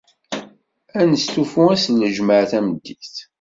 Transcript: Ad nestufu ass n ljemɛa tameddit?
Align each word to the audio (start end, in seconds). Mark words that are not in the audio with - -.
Ad 0.99 1.05
nestufu 1.09 1.61
ass 1.73 1.85
n 1.89 2.01
ljemɛa 2.13 2.45
tameddit? 2.51 3.15